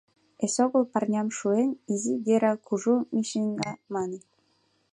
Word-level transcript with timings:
Эсогыл 0.45 0.83
парням 0.93 1.27
шуен, 1.37 1.69
«Изи 1.91 2.13
Гера— 2.25 2.53
Кужу 2.65 2.95
Мишиҥга» 3.13 3.71
маныт. 3.93 4.23